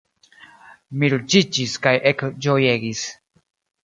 Mi 1.03 1.09
ruĝiĝis 1.13 1.75
kaj 1.83 1.93
ekĝojegis. 2.13 3.03